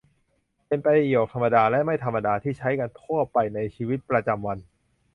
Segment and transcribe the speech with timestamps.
[0.67, 4.57] เป็นประโยคธรรมดาและไม่ธรรมดา ที่ใช้กันทั่วไปในชีวิตประจำวัน